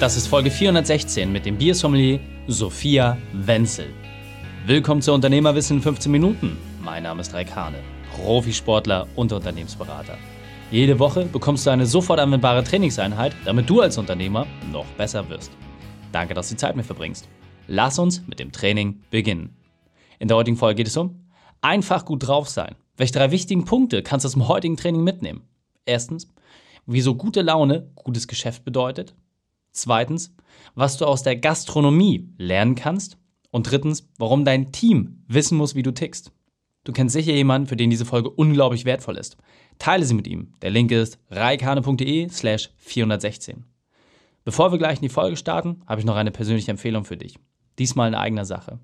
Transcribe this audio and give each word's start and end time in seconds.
Das 0.00 0.16
ist 0.16 0.28
Folge 0.28 0.50
416 0.50 1.30
mit 1.30 1.44
dem 1.44 1.58
Biersommelier 1.58 2.20
Sophia 2.46 3.18
Wenzel. 3.34 3.92
Willkommen 4.64 5.02
zu 5.02 5.12
Unternehmerwissen 5.12 5.76
in 5.76 5.82
15 5.82 6.10
Minuten. 6.10 6.56
Mein 6.82 7.02
Name 7.02 7.20
ist 7.20 7.34
Raik 7.34 7.54
Hane, 7.54 7.76
Profisportler 8.14 9.06
und 9.14 9.30
Unternehmensberater. 9.30 10.16
Jede 10.70 10.98
Woche 10.98 11.26
bekommst 11.26 11.66
du 11.66 11.70
eine 11.70 11.84
sofort 11.84 12.18
anwendbare 12.18 12.64
Trainingseinheit, 12.64 13.36
damit 13.44 13.68
du 13.68 13.82
als 13.82 13.98
Unternehmer 13.98 14.46
noch 14.72 14.86
besser 14.96 15.28
wirst. 15.28 15.52
Danke, 16.12 16.32
dass 16.32 16.48
du 16.48 16.54
die 16.54 16.60
Zeit 16.60 16.76
mit 16.76 16.86
verbringst. 16.86 17.28
Lass 17.66 17.98
uns 17.98 18.26
mit 18.26 18.38
dem 18.38 18.52
Training 18.52 19.02
beginnen. 19.10 19.54
In 20.18 20.28
der 20.28 20.38
heutigen 20.38 20.56
Folge 20.56 20.76
geht 20.76 20.88
es 20.88 20.96
um 20.96 21.26
einfach 21.60 22.06
gut 22.06 22.26
drauf 22.26 22.48
sein. 22.48 22.74
Welche 22.96 23.12
drei 23.12 23.32
wichtigen 23.32 23.66
Punkte 23.66 24.02
kannst 24.02 24.24
du 24.24 24.28
aus 24.28 24.32
dem 24.32 24.48
heutigen 24.48 24.78
Training 24.78 25.04
mitnehmen? 25.04 25.42
Erstens, 25.84 26.32
wieso 26.86 27.16
gute 27.16 27.42
Laune 27.42 27.90
gutes 27.96 28.26
Geschäft 28.28 28.64
bedeutet. 28.64 29.14
Zweitens, 29.72 30.34
was 30.74 30.96
du 30.96 31.06
aus 31.06 31.22
der 31.22 31.36
Gastronomie 31.36 32.32
lernen 32.38 32.74
kannst. 32.74 33.18
Und 33.50 33.70
drittens, 33.70 34.08
warum 34.16 34.44
dein 34.44 34.70
Team 34.70 35.24
wissen 35.26 35.58
muss, 35.58 35.74
wie 35.74 35.82
du 35.82 35.92
tickst. 35.92 36.32
Du 36.84 36.92
kennst 36.92 37.12
sicher 37.12 37.32
jemanden, 37.32 37.66
für 37.66 37.76
den 37.76 37.90
diese 37.90 38.04
Folge 38.04 38.30
unglaublich 38.30 38.84
wertvoll 38.84 39.16
ist. 39.16 39.36
Teile 39.78 40.04
sie 40.04 40.14
mit 40.14 40.26
ihm. 40.28 40.54
Der 40.62 40.70
Link 40.70 40.92
ist 40.92 41.18
reikane.de 41.30 42.28
slash 42.28 42.70
416. 42.76 43.64
Bevor 44.44 44.72
wir 44.72 44.78
gleich 44.78 44.96
in 44.96 45.02
die 45.02 45.08
Folge 45.08 45.36
starten, 45.36 45.82
habe 45.86 46.00
ich 46.00 46.06
noch 46.06 46.16
eine 46.16 46.30
persönliche 46.30 46.70
Empfehlung 46.70 47.04
für 47.04 47.16
dich. 47.16 47.38
Diesmal 47.78 48.08
in 48.08 48.14
eigener 48.14 48.44
Sache. 48.44 48.78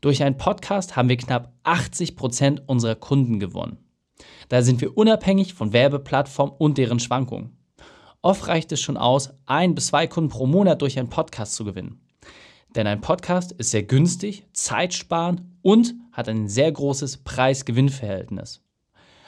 Durch 0.00 0.22
einen 0.22 0.38
Podcast 0.38 0.96
haben 0.96 1.08
wir 1.08 1.16
knapp 1.16 1.52
80 1.64 2.16
Prozent 2.16 2.62
unserer 2.66 2.94
Kunden 2.94 3.40
gewonnen. 3.40 3.78
Daher 4.48 4.62
sind 4.62 4.80
wir 4.80 4.96
unabhängig 4.96 5.54
von 5.54 5.72
Werbeplattformen 5.72 6.54
und 6.56 6.78
deren 6.78 7.00
Schwankungen. 7.00 7.56
Oft 8.24 8.48
reicht 8.48 8.72
es 8.72 8.80
schon 8.80 8.96
aus, 8.96 9.34
ein 9.44 9.74
bis 9.74 9.88
zwei 9.88 10.06
Kunden 10.06 10.30
pro 10.30 10.46
Monat 10.46 10.80
durch 10.80 10.98
einen 10.98 11.10
Podcast 11.10 11.52
zu 11.56 11.62
gewinnen. 11.62 12.00
Denn 12.74 12.86
ein 12.86 13.02
Podcast 13.02 13.52
ist 13.52 13.70
sehr 13.70 13.82
günstig, 13.82 14.46
zeitsparend 14.54 15.42
und 15.60 15.94
hat 16.10 16.30
ein 16.30 16.48
sehr 16.48 16.72
großes 16.72 17.18
Preis-Gewinn-Verhältnis. 17.18 18.62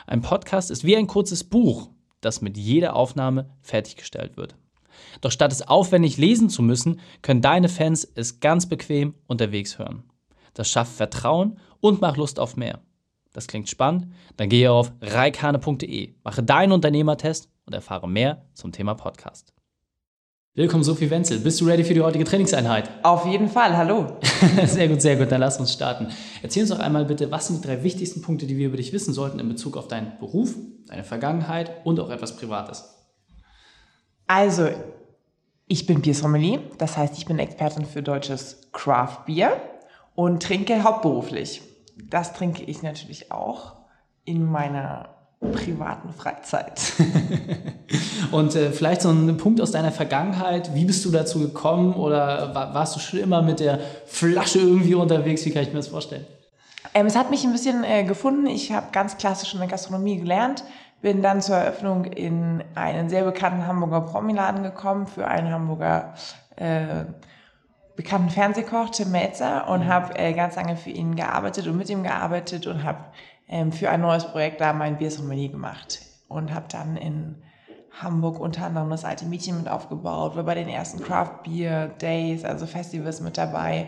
Ein 0.06 0.22
Podcast 0.22 0.70
ist 0.70 0.82
wie 0.82 0.96
ein 0.96 1.08
kurzes 1.08 1.44
Buch, 1.44 1.90
das 2.22 2.40
mit 2.40 2.56
jeder 2.56 2.96
Aufnahme 2.96 3.50
fertiggestellt 3.60 4.38
wird. 4.38 4.56
Doch 5.20 5.30
statt 5.30 5.52
es 5.52 5.68
aufwendig 5.68 6.16
lesen 6.16 6.48
zu 6.48 6.62
müssen, 6.62 6.98
können 7.20 7.42
deine 7.42 7.68
Fans 7.68 8.10
es 8.14 8.40
ganz 8.40 8.66
bequem 8.66 9.12
unterwegs 9.26 9.78
hören. 9.78 10.04
Das 10.54 10.70
schafft 10.70 10.94
Vertrauen 10.94 11.58
und 11.80 12.00
macht 12.00 12.16
Lust 12.16 12.40
auf 12.40 12.56
mehr. 12.56 12.80
Das 13.34 13.46
klingt 13.46 13.68
spannend? 13.68 14.06
Dann 14.38 14.48
gehe 14.48 14.72
auf 14.72 14.90
reikane.de, 15.02 16.14
mache 16.24 16.42
deinen 16.42 16.72
Unternehmertest 16.72 17.50
und 17.66 17.74
erfahre 17.74 18.08
mehr 18.08 18.46
zum 18.54 18.72
Thema 18.72 18.94
Podcast. 18.94 19.52
Willkommen, 20.54 20.84
Sophie 20.84 21.10
Wenzel. 21.10 21.40
Bist 21.40 21.60
du 21.60 21.66
ready 21.66 21.84
für 21.84 21.92
die 21.92 22.00
heutige 22.00 22.24
Trainingseinheit? 22.24 22.88
Auf 23.02 23.26
jeden 23.26 23.48
Fall, 23.48 23.76
hallo. 23.76 24.16
sehr 24.64 24.88
gut, 24.88 25.02
sehr 25.02 25.16
gut. 25.16 25.30
Dann 25.30 25.40
lass 25.40 25.60
uns 25.60 25.72
starten. 25.72 26.08
Erzähl 26.42 26.62
uns 26.62 26.70
doch 26.70 26.78
einmal 26.78 27.04
bitte, 27.04 27.30
was 27.30 27.48
sind 27.48 27.62
die 27.62 27.68
drei 27.68 27.82
wichtigsten 27.82 28.22
Punkte, 28.22 28.46
die 28.46 28.56
wir 28.56 28.68
über 28.68 28.78
dich 28.78 28.92
wissen 28.94 29.12
sollten 29.12 29.38
in 29.38 29.48
Bezug 29.48 29.76
auf 29.76 29.88
deinen 29.88 30.18
Beruf, 30.18 30.54
deine 30.86 31.04
Vergangenheit 31.04 31.84
und 31.84 32.00
auch 32.00 32.08
etwas 32.08 32.36
Privates? 32.36 32.94
Also, 34.26 34.70
ich 35.66 35.84
bin 35.84 36.00
Biersommelier, 36.00 36.62
das 36.78 36.96
heißt, 36.96 37.18
ich 37.18 37.26
bin 37.26 37.38
Expertin 37.38 37.84
für 37.84 38.02
deutsches 38.02 38.70
Craft 38.72 39.26
Beer 39.26 39.60
und 40.14 40.42
trinke 40.42 40.84
hauptberuflich. 40.84 41.60
Das 42.08 42.32
trinke 42.32 42.62
ich 42.62 42.82
natürlich 42.82 43.30
auch 43.30 43.76
in 44.24 44.44
meiner 44.44 45.15
privaten 45.52 46.12
Freizeit. 46.12 46.80
und 48.32 48.54
äh, 48.54 48.70
vielleicht 48.70 49.02
so 49.02 49.10
ein 49.10 49.36
Punkt 49.36 49.60
aus 49.60 49.70
deiner 49.70 49.92
Vergangenheit. 49.92 50.74
Wie 50.74 50.84
bist 50.84 51.04
du 51.04 51.10
dazu 51.10 51.40
gekommen 51.40 51.94
oder 51.94 52.54
war, 52.54 52.74
warst 52.74 52.96
du 52.96 53.00
schon 53.00 53.20
immer 53.20 53.42
mit 53.42 53.60
der 53.60 53.78
Flasche 54.06 54.58
irgendwie 54.58 54.94
unterwegs? 54.94 55.44
Wie 55.44 55.50
kann 55.50 55.62
ich 55.62 55.68
mir 55.68 55.76
das 55.76 55.88
vorstellen? 55.88 56.26
Ähm, 56.94 57.06
es 57.06 57.16
hat 57.16 57.30
mich 57.30 57.44
ein 57.44 57.52
bisschen 57.52 57.84
äh, 57.84 58.04
gefunden. 58.04 58.46
Ich 58.46 58.72
habe 58.72 58.86
ganz 58.92 59.16
klassisch 59.16 59.52
in 59.52 59.60
der 59.60 59.68
Gastronomie 59.68 60.18
gelernt, 60.18 60.64
bin 61.02 61.22
dann 61.22 61.42
zur 61.42 61.56
Eröffnung 61.56 62.04
in 62.04 62.64
einen 62.74 63.08
sehr 63.08 63.24
bekannten 63.24 63.66
Hamburger 63.66 64.00
Promiladen 64.00 64.62
gekommen 64.62 65.06
für 65.06 65.26
einen 65.26 65.50
Hamburger 65.50 66.14
äh, 66.56 67.04
bekannten 67.96 68.30
Fernsehkoch, 68.30 68.90
Tim 68.90 69.10
Melzer, 69.10 69.68
und 69.68 69.80
mhm. 69.80 69.88
habe 69.88 70.18
äh, 70.18 70.32
ganz 70.34 70.56
lange 70.56 70.76
für 70.76 70.90
ihn 70.90 71.16
gearbeitet 71.16 71.66
und 71.66 71.76
mit 71.76 71.88
ihm 71.88 72.02
gearbeitet 72.02 72.66
und 72.66 72.84
habe 72.84 72.98
ähm, 73.48 73.72
für 73.72 73.90
ein 73.90 74.00
neues 74.00 74.24
Projekt 74.24 74.60
da 74.60 74.72
mein 74.72 74.98
Biersommelier 74.98 75.50
gemacht 75.50 76.00
und 76.28 76.52
habe 76.52 76.66
dann 76.70 76.96
in 76.96 77.36
Hamburg 77.92 78.38
unter 78.40 78.66
anderem 78.66 78.90
das 78.90 79.04
alte 79.04 79.24
Mädchen 79.24 79.56
mit 79.56 79.68
aufgebaut, 79.68 80.36
war 80.36 80.44
bei 80.44 80.54
den 80.54 80.68
ersten 80.68 81.02
Craft 81.02 81.42
Beer 81.44 81.88
Days, 81.88 82.44
also 82.44 82.66
Festivals 82.66 83.20
mit 83.20 83.38
dabei 83.38 83.86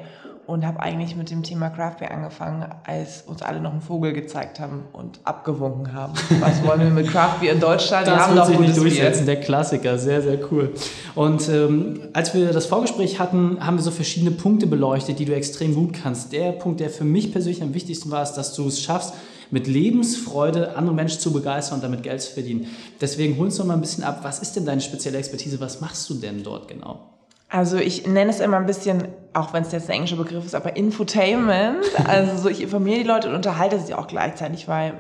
und 0.49 0.65
habe 0.65 0.81
eigentlich 0.81 1.15
mit 1.15 1.31
dem 1.31 1.43
Thema 1.43 1.69
Craft 1.69 1.97
Beer 1.99 2.11
angefangen, 2.11 2.65
als 2.87 3.21
uns 3.27 3.43
alle 3.43 3.61
noch 3.61 3.71
einen 3.71 3.83
Vogel 3.83 4.15
gezeigt 4.15 4.61
haben 4.61 4.85
und 4.95 5.21
abgewunken 5.25 5.93
haben. 5.93 6.15
Was 6.41 6.65
wollen 6.65 6.81
wir 6.81 6.89
mit 6.89 7.09
Craft 7.09 7.41
Beer 7.41 7.53
in 7.53 7.61
Deutschland? 7.61 8.07
Das 8.07 8.15
wir 8.15 8.25
haben 8.25 8.35
wird 8.35 8.47
sich 8.47 8.59
nicht 8.59 8.77
durchsetzen, 8.79 9.27
Bier. 9.27 9.35
der 9.35 9.45
Klassiker, 9.45 9.99
sehr, 9.99 10.23
sehr 10.23 10.39
cool. 10.51 10.73
Und 11.15 11.47
ähm, 11.51 12.01
als 12.15 12.33
wir 12.33 12.51
das 12.51 12.65
Vorgespräch 12.65 13.19
hatten, 13.19 13.59
haben 13.61 13.77
wir 13.77 13.83
so 13.83 13.91
verschiedene 13.91 14.31
Punkte 14.31 14.67
beleuchtet, 14.67 15.19
die 15.19 15.27
du 15.27 15.35
extrem 15.35 15.75
gut 15.75 15.93
kannst. 15.93 16.33
Der 16.33 16.53
Punkt, 16.53 16.81
der 16.81 16.89
für 16.89 17.05
mich 17.05 17.31
persönlich 17.31 17.63
am 17.63 17.75
wichtigsten 17.75 18.11
war, 18.11 18.23
ist, 18.23 18.33
dass 18.33 18.55
du 18.55 18.69
es 18.69 18.81
schaffst, 18.81 19.13
mit 19.51 19.67
Lebensfreude 19.67 20.77
andere 20.77 20.95
Menschen 20.95 21.21
zu 21.21 21.33
begeistern 21.33 21.77
und 21.77 21.85
damit 21.85 22.03
Geld 22.03 22.21
zu 22.23 22.33
verdienen. 22.33 22.67
Deswegen 23.01 23.37
hol 23.37 23.47
uns 23.47 23.57
doch 23.57 23.65
mal 23.65 23.75
ein 23.75 23.81
bisschen 23.81 24.05
ab, 24.05 24.21
was 24.23 24.41
ist 24.41 24.57
denn 24.57 24.67
deine 24.67 24.81
spezielle 24.81 25.19
Expertise? 25.19 25.61
Was 25.61 25.81
machst 25.81 26.09
du 26.11 26.15
denn 26.15 26.43
dort 26.43 26.69
genau? 26.69 27.19
Also 27.49 27.79
ich 27.79 28.07
nenne 28.07 28.31
es 28.31 28.41
immer 28.41 28.59
ein 28.59 28.67
bisschen, 28.67 29.09
auch 29.33 29.55
wenn 29.55 29.63
es 29.63 29.73
jetzt 29.73 29.89
ein 29.89 29.97
englischer 29.97 30.17
Begriff 30.17 30.45
ist, 30.45 30.55
aber 30.55 30.77
Infotainment. 30.77 31.85
Also 32.07 32.37
so 32.37 32.49
ich 32.49 32.61
informiere 32.63 32.99
die 32.99 33.09
Leute 33.09 33.29
und 33.29 33.35
unterhalte 33.35 33.81
sie 33.81 33.95
auch 33.95 34.07
gleichzeitig, 34.07 34.69
weil, 34.69 34.95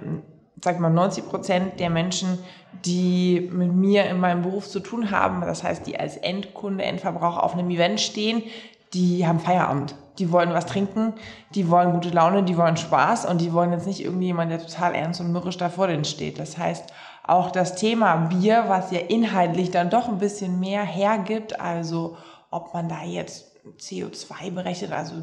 sag 0.62 0.80
mal, 0.80 0.91
90 0.91 1.28
Prozent 1.28 1.80
der 1.80 1.91
Menschen, 1.91 2.38
die 2.84 3.48
mit 3.53 3.72
mir 3.72 4.06
in 4.06 4.19
meinem 4.19 4.42
Beruf 4.42 4.69
zu 4.69 4.80
tun 4.80 5.10
haben, 5.10 5.41
das 5.42 5.62
heißt, 5.62 5.86
die 5.86 5.98
als 5.98 6.16
Endkunde, 6.16 6.84
Endverbraucher 6.84 7.42
auf 7.42 7.54
einem 7.54 7.70
Event 7.70 8.00
stehen, 8.00 8.42
die 8.94 9.26
haben 9.26 9.41
Feierabend. 9.41 9.94
Die 10.19 10.33
wollen 10.33 10.53
was 10.53 10.67
trinken, 10.67 11.15
die 11.55 11.71
wollen 11.71 11.93
gute 11.93 12.11
Laune, 12.11 12.43
die 12.43 12.56
wollen 12.56 12.77
Spaß 12.77 13.27
und 13.27 13.41
die 13.41 13.53
wollen 13.53 13.73
jetzt 13.73 13.87
nicht 13.87 14.05
irgendwie 14.05 14.27
jemand, 14.27 14.51
der 14.51 14.59
total 14.59 14.95
ernst 14.95 15.21
und 15.21 15.33
mürrisch 15.33 15.56
da 15.56 15.69
vor 15.69 15.87
denen 15.87 16.05
steht. 16.05 16.39
Das 16.39 16.59
heißt, 16.59 16.93
auch 17.23 17.51
das 17.51 17.75
Thema 17.75 18.17
Bier, 18.17 18.65
was 18.69 18.91
ja 18.91 19.01
inhaltlich 19.01 19.71
dann 19.71 19.91
doch 19.91 20.09
ein 20.09 20.19
bisschen 20.19 20.61
mehr 20.61 20.83
hergibt, 20.83 21.61
also 21.61 22.17
ob 22.51 22.73
man 22.73 22.89
da 22.89 23.05
jetzt 23.05 23.55
CO2 23.78 24.51
berechnet, 24.51 24.93
also 24.93 25.15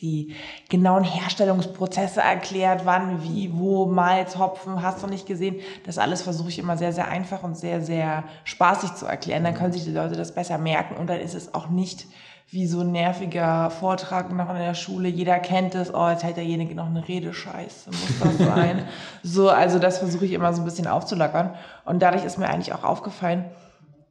die 0.00 0.34
genauen 0.68 1.04
Herstellungsprozesse 1.04 2.20
erklärt, 2.20 2.86
wann, 2.86 3.22
wie, 3.22 3.50
wo, 3.52 3.86
Malz, 3.86 4.38
Hopfen, 4.38 4.82
hast 4.82 5.02
du 5.02 5.06
nicht 5.06 5.26
gesehen. 5.26 5.56
Das 5.84 5.98
alles 5.98 6.22
versuche 6.22 6.48
ich 6.48 6.58
immer 6.58 6.76
sehr, 6.76 6.92
sehr 6.92 7.08
einfach 7.08 7.42
und 7.42 7.56
sehr, 7.56 7.82
sehr 7.82 8.24
spaßig 8.44 8.94
zu 8.94 9.06
erklären. 9.06 9.44
Dann 9.44 9.54
können 9.54 9.72
sich 9.72 9.84
die 9.84 9.92
Leute 9.92 10.16
das 10.16 10.34
besser 10.34 10.58
merken 10.58 10.96
und 10.96 11.08
dann 11.08 11.20
ist 11.20 11.34
es 11.34 11.54
auch 11.54 11.68
nicht 11.68 12.06
wie 12.50 12.66
so 12.66 12.80
ein 12.80 12.90
nerviger 12.90 13.70
Vortrag 13.70 14.32
noch 14.32 14.50
in 14.50 14.56
der 14.56 14.74
Schule. 14.74 15.08
Jeder 15.08 15.38
kennt 15.38 15.74
es. 15.74 15.94
Oh, 15.94 16.08
jetzt 16.08 16.24
hält 16.24 16.36
derjenige 16.36 16.74
noch 16.74 16.86
eine 16.86 17.06
Rede. 17.06 17.32
Scheiße, 17.32 17.90
muss 17.90 18.18
das 18.20 18.38
sein? 18.46 18.84
so, 19.22 19.48
also 19.48 19.78
das 19.78 19.98
versuche 19.98 20.24
ich 20.24 20.32
immer 20.32 20.52
so 20.52 20.62
ein 20.62 20.64
bisschen 20.64 20.88
aufzulockern. 20.88 21.54
Und 21.84 22.02
dadurch 22.02 22.24
ist 22.24 22.38
mir 22.38 22.48
eigentlich 22.48 22.74
auch 22.74 22.82
aufgefallen, 22.82 23.44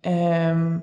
ähm, 0.04 0.82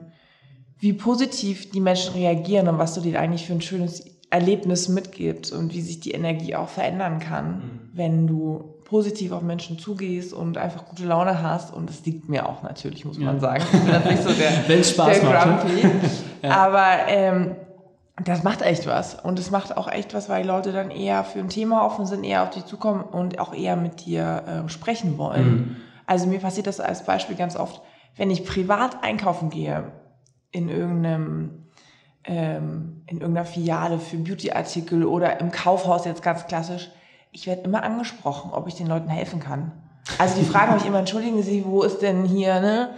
wie 0.79 0.93
positiv 0.93 1.71
die 1.71 1.81
Menschen 1.81 2.13
reagieren 2.15 2.69
und 2.69 2.79
was 2.79 2.95
du 2.95 3.01
denen 3.01 3.17
eigentlich 3.17 3.47
für 3.47 3.55
ein 3.55 3.63
schönes 3.63 4.05
Erlebnis 4.29 4.89
mitgibst 4.89 5.53
und 5.53 5.73
wie 5.73 5.81
sich 5.81 6.01
die 6.01 6.11
Energie 6.11 6.55
auch 6.57 6.69
verändern 6.69 7.21
kann, 7.21 7.49
mhm. 7.49 7.91
wenn 7.95 8.27
du 8.27 8.76
positiv 8.87 9.33
auf 9.33 9.43
Menschen 9.43 9.79
zugehst 9.79 10.33
und 10.33 10.57
einfach 10.57 10.87
gute 10.87 11.05
Laune 11.05 11.43
hast. 11.43 11.75
Und 11.75 11.91
das 11.91 12.05
liegt 12.07 12.29
mir 12.29 12.49
auch 12.49 12.63
natürlich, 12.63 13.05
muss 13.05 13.19
man 13.19 13.35
ja. 13.35 13.41
sagen. 13.41 13.65
Ich 13.73 13.81
bin 13.81 13.93
natürlich 13.93 14.21
so 14.21 14.31
der, 14.31 14.85
Spaß 14.85 15.21
der 15.21 15.31
macht, 15.31 15.61
Grumpy. 15.61 15.89
ja. 16.43 16.51
Aber 16.51 16.87
ähm, 17.09 17.57
das 18.25 18.45
macht 18.45 18.63
echt 18.63 18.87
was. 18.87 19.17
Und 19.17 19.39
es 19.39 19.51
macht 19.51 19.77
auch 19.77 19.91
echt 19.91 20.15
was, 20.15 20.29
weil 20.29 20.43
die 20.43 20.49
Leute 20.49 20.73
dann 20.73 20.91
eher 20.91 21.25
für 21.25 21.41
ein 21.41 21.49
Thema 21.49 21.85
offen 21.85 22.07
sind, 22.07 22.23
eher 22.23 22.45
auf 22.45 22.51
dich 22.51 22.65
zukommen 22.65 23.03
und 23.03 23.41
auch 23.41 23.53
eher 23.53 23.77
mit 23.77 24.07
dir 24.07 24.65
äh, 24.65 24.69
sprechen 24.69 25.19
wollen. 25.19 25.51
Mhm. 25.51 25.77
Also 26.07 26.29
mir 26.29 26.39
passiert 26.39 26.69
das 26.69 26.79
als 26.79 27.05
Beispiel 27.05 27.37
ganz 27.37 27.57
oft, 27.57 27.83
wenn 28.17 28.31
ich 28.31 28.47
privat 28.47 29.03
einkaufen 29.03 29.51
gehe 29.51 29.93
in 30.53 30.69
irgendeinem 30.69 31.67
ähm, 32.23 33.03
in 33.07 33.21
irgendeiner 33.21 33.47
Filiale 33.47 33.99
für 33.99 34.17
Beautyartikel 34.17 35.05
oder 35.05 35.39
im 35.41 35.51
Kaufhaus 35.51 36.05
jetzt 36.07 36.23
ganz 36.23 36.47
klassisch, 36.47 36.91
ich 37.33 37.47
werde 37.47 37.63
immer 37.63 37.83
angesprochen, 37.83 38.53
ob 38.53 38.67
ich 38.67 38.75
den 38.75 38.87
Leuten 38.87 39.09
helfen 39.09 39.41
kann. 39.41 39.73
Also 40.19 40.37
die 40.39 40.47
fragen 40.47 40.75
mich 40.75 40.87
immer, 40.87 41.01
entschuldigen 41.01 41.43
Sie, 41.43 41.65
wo 41.67 41.83
ist 41.83 42.01
denn 42.01 42.25
hier 42.25 42.61
ne, 42.61 42.91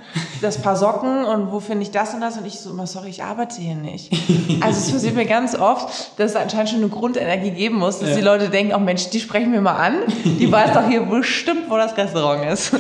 das 0.43 0.61
Paar 0.61 0.77
Socken 0.77 1.25
und 1.25 1.51
wo 1.51 1.59
finde 1.59 1.83
ich 1.83 1.91
das 1.91 2.13
und 2.15 2.21
das? 2.21 2.37
Und 2.37 2.47
ich 2.47 2.61
so 2.61 2.71
immer, 2.71 2.87
sorry, 2.87 3.09
ich 3.09 3.23
arbeite 3.23 3.61
hier 3.61 3.75
nicht. 3.75 4.13
Also 4.61 4.81
es 4.81 4.93
passiert 4.93 5.15
mir 5.15 5.25
ganz 5.25 5.55
oft, 5.55 6.19
dass 6.19 6.33
es 6.33 6.37
anscheinend 6.37 6.71
schon 6.71 6.79
eine 6.81 6.89
Grundenergie 6.89 7.51
geben 7.51 7.77
muss, 7.77 7.99
dass 8.01 8.11
ja. 8.11 8.17
die 8.17 8.23
Leute 8.23 8.51
denken, 8.51 8.75
oh 8.75 8.79
Mensch, 8.79 9.09
die 9.11 9.21
sprechen 9.21 9.51
mir 9.51 9.61
mal 9.61 9.77
an. 9.77 9.95
Die 10.25 10.51
weiß 10.53 10.75
doch 10.75 10.87
hier 10.87 11.03
bestimmt, 11.03 11.71
wo 11.71 11.77
das 11.77 11.97
Restaurant 11.97 12.45
ist. 12.51 12.73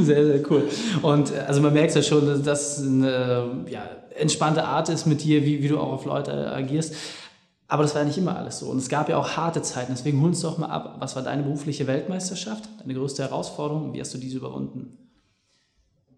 Sehr, 0.00 0.24
sehr 0.24 0.50
cool. 0.50 0.68
Und 1.02 1.32
äh, 1.32 1.40
also 1.46 1.60
man 1.60 1.72
merkt 1.72 1.94
ja 1.94 2.02
schon, 2.02 2.26
dass 2.26 2.42
das 2.42 2.80
eine 2.80 3.64
ja, 3.68 3.82
entspannte 4.16 4.64
Art 4.64 4.88
ist 4.88 5.06
mit 5.06 5.22
dir, 5.22 5.44
wie, 5.44 5.62
wie 5.62 5.68
du 5.68 5.78
auch 5.78 5.92
auf 5.92 6.04
Leute 6.04 6.52
agierst. 6.52 6.94
Aber 7.66 7.82
das 7.82 7.94
war 7.94 8.02
ja 8.02 8.06
nicht 8.06 8.18
immer 8.18 8.36
alles 8.36 8.58
so. 8.58 8.66
Und 8.66 8.78
es 8.78 8.88
gab 8.88 9.08
ja 9.08 9.16
auch 9.16 9.36
harte 9.36 9.62
Zeiten. 9.62 9.92
Deswegen 9.92 10.20
hol 10.20 10.28
uns 10.28 10.40
doch 10.40 10.58
mal 10.58 10.68
ab. 10.68 10.96
Was 10.98 11.16
war 11.16 11.22
deine 11.22 11.42
berufliche 11.42 11.86
Weltmeisterschaft? 11.86 12.68
Deine 12.80 12.94
größte 12.94 13.22
Herausforderung? 13.22 13.92
Wie 13.94 14.00
hast 14.00 14.12
du 14.12 14.18
diese 14.18 14.38
überwunden? 14.38 14.98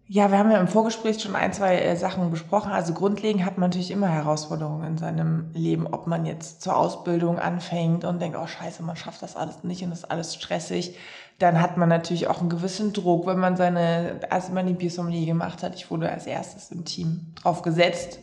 Ja, 0.09 0.31
wir 0.31 0.37
haben 0.37 0.51
ja 0.51 0.59
im 0.59 0.69
Vorgespräch 0.69 1.21
schon 1.21 1.35
ein, 1.35 1.51
zwei 1.51 1.79
äh, 1.79 1.97
Sachen 1.97 2.31
besprochen. 2.31 2.71
Also 2.71 2.93
grundlegend 2.93 3.43
hat 3.43 3.57
man 3.57 3.69
natürlich 3.69 3.91
immer 3.91 4.07
Herausforderungen 4.07 4.87
in 4.87 4.97
seinem 4.97 5.51
Leben, 5.53 5.85
ob 5.85 6.07
man 6.07 6.25
jetzt 6.25 6.61
zur 6.61 6.77
Ausbildung 6.77 7.39
anfängt 7.39 8.05
und 8.05 8.21
denkt, 8.21 8.37
oh 8.41 8.47
scheiße, 8.47 8.83
man 8.83 8.95
schafft 8.95 9.21
das 9.21 9.35
alles 9.35 9.65
nicht 9.65 9.83
und 9.83 9.89
das 9.89 9.99
ist 9.99 10.11
alles 10.11 10.33
stressig. 10.33 10.95
Dann 11.39 11.61
hat 11.61 11.75
man 11.75 11.89
natürlich 11.89 12.27
auch 12.27 12.39
einen 12.39 12.49
gewissen 12.49 12.93
Druck, 12.93 13.27
wenn 13.27 13.37
man 13.37 13.57
seine, 13.57 14.21
als 14.29 14.49
man 14.49 14.65
die 14.65 14.73
Biersommelier 14.73 15.25
gemacht 15.25 15.61
hat, 15.61 15.75
ich 15.75 15.91
wurde 15.91 16.09
als 16.09 16.25
erstes 16.25 16.71
im 16.71 16.85
Team 16.85 17.33
drauf 17.35 17.61
gesetzt, 17.61 18.19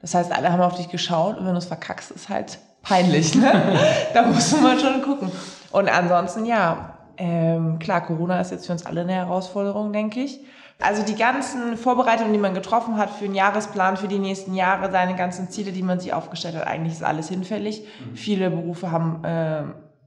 das 0.00 0.14
heißt, 0.14 0.32
alle 0.32 0.52
haben 0.52 0.60
auf 0.62 0.76
dich 0.76 0.88
geschaut 0.88 1.38
und 1.38 1.46
wenn 1.46 1.52
du 1.52 1.58
es 1.58 1.66
verkackst, 1.66 2.10
ist 2.10 2.28
halt 2.28 2.58
peinlich. 2.82 3.34
Ne? 3.34 3.52
da 4.14 4.22
muss 4.22 4.60
man 4.60 4.78
schon 4.78 5.02
gucken. 5.02 5.30
Und 5.70 5.88
ansonsten, 5.88 6.44
ja, 6.44 6.98
ähm, 7.16 7.78
klar, 7.78 8.02
Corona 8.02 8.40
ist 8.40 8.50
jetzt 8.50 8.66
für 8.66 8.72
uns 8.72 8.84
alle 8.84 9.02
eine 9.02 9.12
Herausforderung, 9.12 9.92
denke 9.92 10.20
ich. 10.20 10.40
Also 10.80 11.04
die 11.04 11.14
ganzen 11.14 11.76
Vorbereitungen, 11.76 12.32
die 12.32 12.38
man 12.38 12.54
getroffen 12.54 12.96
hat 12.96 13.10
für 13.10 13.26
einen 13.26 13.34
Jahresplan 13.34 13.96
für 13.96 14.08
die 14.08 14.18
nächsten 14.18 14.54
Jahre, 14.54 14.90
seine 14.90 15.14
ganzen 15.14 15.48
Ziele, 15.48 15.70
die 15.72 15.82
man 15.82 16.00
sich 16.00 16.12
aufgestellt 16.12 16.56
hat, 16.56 16.66
eigentlich 16.66 16.94
ist 16.94 17.04
alles 17.04 17.28
hinfällig. 17.28 17.82
Mhm. 17.82 18.16
Viele 18.16 18.50
Berufe 18.50 18.90
haben 18.90 19.24
äh, 19.24 19.62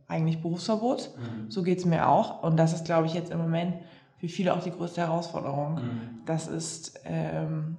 eigentlich 0.08 0.42
Berufsverbot. 0.42 1.12
Mhm. 1.18 1.50
So 1.50 1.64
geht's 1.64 1.86
mir 1.86 2.10
auch. 2.10 2.44
Und 2.44 2.58
das 2.58 2.74
ist, 2.74 2.86
glaube 2.86 3.08
ich, 3.08 3.14
jetzt 3.14 3.32
im 3.32 3.38
Moment 3.38 3.76
für 4.18 4.28
viele 4.28 4.54
auch 4.54 4.62
die 4.62 4.72
größte 4.72 5.02
Herausforderung. 5.02 5.76
Mhm. 5.76 6.02
Das 6.26 6.48
ist 6.48 7.00
ähm, 7.06 7.78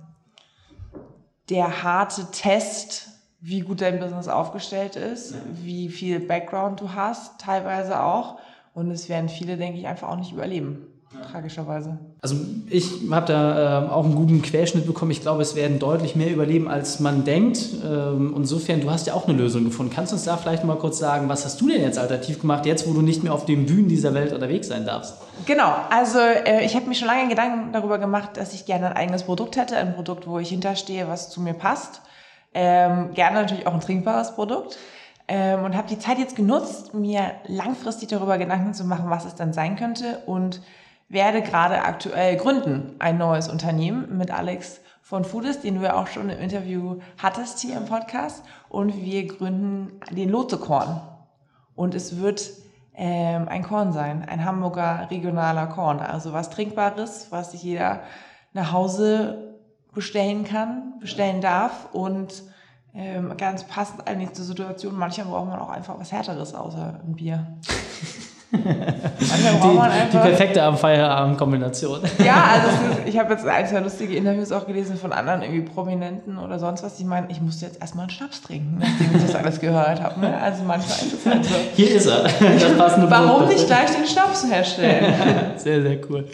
der 1.49 1.83
harte 1.83 2.31
Test, 2.31 3.09
wie 3.41 3.61
gut 3.61 3.81
dein 3.81 4.01
Business 4.01 4.29
aufgestellt 4.29 4.97
ist, 4.97 5.33
ja. 5.33 5.39
wie 5.63 5.89
viel 5.89 6.21
Background 6.21 6.81
du 6.81 6.95
hast, 6.95 7.41
teilweise 7.41 8.03
auch. 8.03 8.39
Und 8.75 8.91
es 8.91 9.09
werden 9.09 9.29
viele, 9.29 9.57
denke 9.57 9.79
ich, 9.79 9.87
einfach 9.87 10.09
auch 10.09 10.17
nicht 10.17 10.33
überleben 10.33 10.96
tragischerweise. 11.31 11.99
Also 12.21 12.37
ich 12.69 12.91
habe 13.11 13.27
da 13.27 13.87
äh, 13.87 13.89
auch 13.89 14.05
einen 14.05 14.15
guten 14.15 14.43
Querschnitt 14.43 14.87
bekommen. 14.87 15.11
Ich 15.11 15.21
glaube, 15.21 15.43
es 15.43 15.55
werden 15.55 15.79
deutlich 15.79 16.17
mehr 16.17 16.31
überleben, 16.31 16.69
als 16.69 17.01
man 17.01 17.25
denkt. 17.25 17.59
Ähm, 17.85 18.35
insofern, 18.37 18.81
du 18.81 18.91
hast 18.91 19.07
ja 19.07 19.15
auch 19.15 19.29
eine 19.29 19.37
Lösung 19.37 19.65
gefunden. 19.65 19.93
Kannst 19.95 20.13
du 20.13 20.17
uns 20.17 20.25
da 20.25 20.37
vielleicht 20.37 20.65
mal 20.65 20.77
kurz 20.77 20.99
sagen, 20.99 21.29
was 21.29 21.45
hast 21.45 21.61
du 21.61 21.69
denn 21.69 21.83
jetzt 21.83 21.99
alternativ 21.99 22.41
gemacht, 22.41 22.67
jetzt 22.67 22.89
wo 22.89 22.93
du 22.93 23.03
nicht 23.03 23.23
mehr 23.23 23.33
auf 23.33 23.45
den 23.45 23.67
Bühnen 23.67 23.89
dieser 23.89 24.15
Welt 24.15 24.33
unterwegs 24.33 24.69
sein 24.69 24.87
darfst? 24.87 25.15
Genau, 25.47 25.75
also 25.91 26.19
äh, 26.19 26.65
ich 26.65 26.75
habe 26.75 26.87
mir 26.87 26.95
schon 26.95 27.09
lange 27.09 27.29
Gedanken 27.29 27.73
darüber 27.73 27.99
gemacht, 27.99 28.37
dass 28.37 28.55
ich 28.55 28.67
gerne 28.67 28.89
ein 28.89 28.97
eigenes 28.97 29.25
Produkt 29.25 29.57
hätte, 29.57 29.77
ein 29.77 29.95
Produkt, 29.95 30.27
wo 30.27 30.39
ich 30.39 30.49
hinterstehe, 30.49 31.09
was 31.09 31.31
zu 31.31 31.41
mir 31.41 31.55
passt. 31.55 32.03
Ähm, 32.55 33.13
gerne 33.15 33.43
natürlich 33.43 33.67
auch 33.67 33.75
ein 33.75 33.81
trinkbares 33.81 34.35
Produkt. 34.35 34.79
Ähm, 35.29 35.65
und 35.65 35.77
habe 35.77 35.89
die 35.89 35.99
Zeit 35.99 36.19
jetzt 36.19 36.37
genutzt, 36.37 36.95
mir 36.95 37.33
langfristig 37.47 38.09
darüber 38.09 38.39
Gedanken 38.39 38.75
zu 38.75 38.85
machen, 38.85 39.11
was 39.11 39.25
es 39.25 39.35
dann 39.35 39.53
sein 39.53 39.77
könnte 39.77 40.23
und 40.27 40.61
werde 41.09 41.43
gerade 41.43 41.83
aktuell 41.83 42.37
gründen 42.37 42.97
ein 42.99 43.19
neues 43.19 43.49
Unternehmen 43.49 44.19
mit 44.19 44.31
Alex 44.31 44.81
von 45.03 45.25
Foodist, 45.25 45.63
den 45.63 45.77
du 45.77 45.83
ja 45.83 45.95
auch 45.95 46.09
schon 46.09 46.29
im 46.29 46.39
Interview 46.39 46.99
hattest 47.19 47.61
hier 47.61 47.77
im 47.77 47.85
Podcast. 47.85 48.45
Und 48.69 49.05
wir 49.05 49.27
gründen 49.27 50.01
den 50.11 50.31
Lotsekorn. 50.31 51.01
Und 51.77 51.95
es 51.95 52.19
wird 52.19 52.51
ähm, 52.95 53.49
ein 53.49 53.63
Korn 53.63 53.93
sein, 53.93 54.27
ein 54.29 54.45
Hamburger 54.45 55.07
regionaler 55.11 55.69
Korn. 55.69 56.01
Also 56.01 56.33
was 56.33 56.51
Trinkbares, 56.51 57.29
was 57.31 57.53
sich 57.53 57.63
jeder 57.63 58.01
nach 58.53 58.73
Hause 58.73 59.61
bestellen 59.95 60.43
kann, 60.43 60.99
bestellen 60.99 61.41
darf. 61.41 61.89
Und 61.93 62.43
ähm, 62.95 63.37
ganz 63.37 63.63
passend 63.65 64.09
eigentlich 64.09 64.33
zur 64.33 64.45
Situation, 64.45 64.97
manchmal 64.97 65.27
braucht 65.27 65.51
man 65.51 65.61
auch 65.61 65.69
einfach 65.69 65.99
was 66.01 66.11
Härteres 66.11 66.55
außer 66.55 67.01
ein 67.07 67.15
Bier. 67.15 67.47
die, 68.53 70.09
die, 70.13 70.19
perfekte 70.19 70.73
Feierabend-Kombination. 70.77 72.01
Ja, 72.25 72.45
also 72.53 72.69
ist, 72.93 73.09
ich 73.09 73.19
habe 73.19 73.33
jetzt 73.33 73.47
ein, 73.47 73.67
zwei 73.67 73.81
lustige 73.81 74.15
Interviews 74.15 74.53
auch 74.53 74.67
gelesen 74.67 74.97
von 74.97 75.13
anderen 75.13 75.43
irgendwie 75.43 75.63
Prominenten 75.63 76.39
oder 76.39 76.59
sonst 76.59 76.83
was, 76.83 76.97
die 76.97 77.05
meinen, 77.05 77.29
ich 77.29 77.41
musste 77.41 77.67
jetzt 77.67 77.81
erstmal 77.81 78.05
einen 78.05 78.11
Schnaps 78.11 78.43
trinken, 78.43 78.79
nachdem 78.79 79.17
ich 79.17 79.23
das 79.23 79.35
alles 79.35 79.61
gehört 79.61 80.01
habe. 80.01 80.21
Ne? 80.21 80.41
Also 80.41 80.63
manchmal 80.63 80.97
ist 80.99 81.13
es 81.13 81.27
halt 81.27 81.45
so. 81.45 81.55
Hier 81.75 81.91
ist 81.91 82.07
er. 82.07 82.25
Warum 83.11 83.41
Brot, 83.41 83.49
nicht 83.49 83.67
gleich 83.67 83.91
den 83.91 84.07
Schnaps 84.07 84.47
herstellen? 84.47 85.15
sehr, 85.57 85.83
sehr 85.83 85.99
cool. 86.09 86.29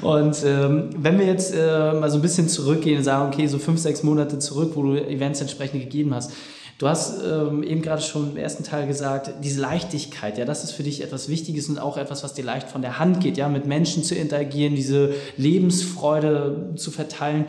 Und 0.00 0.42
ähm, 0.44 0.90
wenn 0.96 1.18
wir 1.18 1.26
jetzt 1.26 1.54
äh, 1.54 1.92
mal 1.92 2.10
so 2.10 2.18
ein 2.18 2.22
bisschen 2.22 2.48
zurückgehen 2.48 2.98
und 2.98 3.04
sagen, 3.04 3.30
okay, 3.30 3.46
so 3.46 3.58
fünf, 3.58 3.80
sechs 3.80 4.02
Monate 4.02 4.38
zurück, 4.38 4.72
wo 4.74 4.82
du 4.82 4.96
Events 4.96 5.42
entsprechend 5.42 5.82
gegeben 5.82 6.14
hast, 6.14 6.32
Du 6.80 6.88
hast 6.88 7.22
ähm, 7.22 7.62
eben 7.62 7.82
gerade 7.82 8.00
schon 8.00 8.30
im 8.30 8.36
ersten 8.38 8.64
Teil 8.64 8.86
gesagt, 8.86 9.44
diese 9.44 9.60
Leichtigkeit, 9.60 10.38
ja, 10.38 10.46
das 10.46 10.64
ist 10.64 10.72
für 10.72 10.82
dich 10.82 11.02
etwas 11.02 11.28
Wichtiges 11.28 11.68
und 11.68 11.78
auch 11.78 11.98
etwas, 11.98 12.24
was 12.24 12.32
dir 12.32 12.42
leicht 12.42 12.70
von 12.70 12.80
der 12.80 12.98
Hand 12.98 13.20
geht, 13.20 13.36
ja, 13.36 13.50
mit 13.50 13.66
Menschen 13.66 14.02
zu 14.02 14.14
interagieren, 14.14 14.76
diese 14.76 15.12
Lebensfreude 15.36 16.70
zu 16.76 16.90
verteilen. 16.90 17.44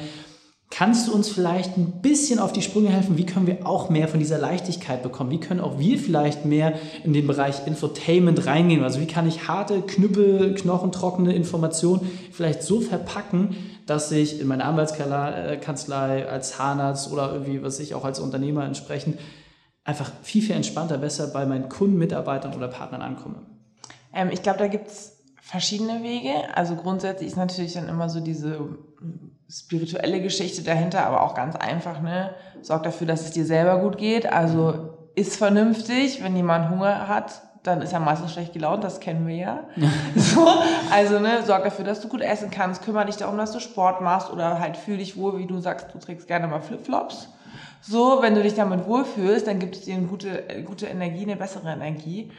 Kannst 0.72 1.10
du 1.10 1.14
uns 1.14 1.28
vielleicht 1.28 1.78
ein 1.78 2.02
bisschen 2.02 2.40
auf 2.40 2.54
die 2.54 2.62
Sprünge 2.62 2.90
helfen? 2.90 3.18
Wie 3.18 3.26
können 3.26 3.46
wir 3.46 3.68
auch 3.68 3.90
mehr 3.90 4.08
von 4.08 4.22
dieser 4.22 4.38
Leichtigkeit 4.38 5.04
bekommen? 5.04 5.30
Wie 5.30 5.40
können 5.40 5.60
auch 5.60 5.78
wir 5.78 6.00
vielleicht 6.00 6.46
mehr 6.46 6.80
in 7.04 7.12
den 7.12 7.28
Bereich 7.28 7.68
Infotainment 7.68 8.46
reingehen? 8.46 8.82
Also 8.82 9.02
wie 9.02 9.06
kann 9.06 9.28
ich 9.28 9.50
harte, 9.50 9.82
knüppel, 9.82 10.56
knochentrockene 10.56 11.36
Informationen 11.36 12.10
vielleicht 12.32 12.64
so 12.64 12.80
verpacken, 12.80 13.58
dass 13.86 14.14
ich 14.14 14.40
in 14.40 14.48
meiner 14.48 14.64
Anwaltskanzlei 14.64 16.30
als 16.30 16.52
Zahnarzt 16.52 17.12
oder 17.12 17.34
irgendwie, 17.34 17.62
was 17.62 17.82
ich 17.82 17.94
auch 17.94 18.06
als 18.06 18.22
Unternehmer 18.22 18.64
entsprechend 18.64 19.20
einfach 19.84 20.10
viel, 20.24 20.42
viel 20.42 20.56
entspannter, 20.56 20.98
besser 20.98 21.28
bei 21.28 21.46
meinen 21.46 21.68
Kunden, 21.68 21.98
Mitarbeitern 21.98 22.56
oder 22.56 22.70
Partnern 22.70 23.02
ankomme? 23.02 23.46
Ähm, 24.14 24.30
ich 24.32 24.42
glaube, 24.42 24.60
da 24.60 24.68
gibt 24.68 24.88
es 24.88 25.18
verschiedene 25.42 26.02
Wege. 26.02 26.32
Also 26.56 26.76
grundsätzlich 26.76 27.28
ist 27.28 27.36
natürlich 27.36 27.74
dann 27.74 27.90
immer 27.90 28.10
so 28.10 28.22
diese 28.22 28.70
spirituelle 29.52 30.22
Geschichte 30.22 30.64
dahinter, 30.64 31.06
aber 31.06 31.22
auch 31.22 31.36
ganz 31.36 31.56
einfach, 31.56 32.02
ne? 32.02 32.34
Sorg 32.62 32.84
dafür, 32.84 33.08
dass 33.08 33.22
es 33.22 33.32
dir 33.32 33.46
selber 33.46 33.80
gut 33.80 33.98
geht. 33.98 34.32
Also 34.32 34.98
ist 35.16 35.36
vernünftig, 35.36 36.24
wenn 36.24 36.36
jemand 36.36 36.70
Hunger 36.70 37.08
hat, 37.08 37.42
dann 37.64 37.82
ist 37.82 37.94
er 37.94 38.00
meistens 38.00 38.32
schlecht 38.32 38.54
gelaunt, 38.54 38.84
das 38.84 39.00
kennen 39.00 39.28
wir 39.28 39.36
ja. 39.36 39.64
so, 40.16 40.48
also 40.90 41.20
ne, 41.20 41.44
sorg 41.46 41.64
dafür, 41.64 41.86
dass 41.86 42.02
du 42.02 42.08
gut 42.08 42.22
essen 42.22 42.50
kannst, 42.50 42.84
kümmere 42.84 43.06
dich 43.06 43.18
darum, 43.18 43.38
dass 43.38 43.52
du 43.52 43.60
Sport 43.60 44.02
machst 44.02 44.32
oder 44.32 44.60
halt 44.60 44.78
fühl 44.78 44.98
dich 44.98 45.18
wohl, 45.18 45.38
wie 45.38 45.46
du 45.46 45.60
sagst, 45.60 45.88
du 45.94 46.00
trägst 46.00 46.28
gerne 46.28 46.48
mal 46.48 46.62
Flipflops. 46.62 47.30
So, 47.82 48.20
wenn 48.22 48.36
du 48.36 48.44
dich 48.44 48.54
damit 48.54 48.86
wohlfühlst, 48.88 49.48
dann 49.48 49.60
gibt 49.60 49.76
es 49.76 49.82
dir 49.82 49.96
eine 49.96 50.06
gute, 50.06 50.44
gute 50.66 50.86
Energie, 50.86 51.24
eine 51.24 51.36
bessere 51.36 51.72
Energie 51.72 52.32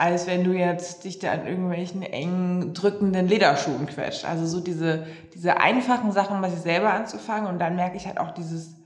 als 0.00 0.26
wenn 0.26 0.44
du 0.44 0.52
jetzt 0.52 1.04
dich 1.04 1.18
da 1.18 1.32
an 1.32 1.46
irgendwelchen 1.46 2.00
eng 2.00 2.72
drückenden 2.72 3.28
Lederschuhen 3.28 3.84
quetscht. 3.84 4.24
Also 4.24 4.46
so 4.46 4.60
diese, 4.60 5.06
diese 5.34 5.58
einfachen 5.58 6.10
Sachen 6.12 6.40
bei 6.40 6.48
sich 6.48 6.60
selber 6.60 6.94
anzufangen 6.94 7.46
und 7.46 7.58
dann 7.58 7.76
merke 7.76 7.98
ich 7.98 8.06
halt 8.06 8.18
auch 8.18 8.30
dieses, 8.30 8.76